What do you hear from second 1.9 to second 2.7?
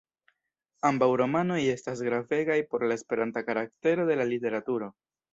gravegaj